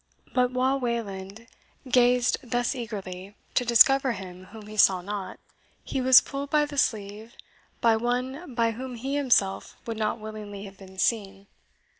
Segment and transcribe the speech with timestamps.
[0.33, 1.45] But while Wayland
[1.87, 5.39] gazed thus eagerly to discover him whom he saw not,
[5.83, 7.35] he was pulled by the sleeve
[7.81, 11.45] by one by whom he himself would not willingly have been seen.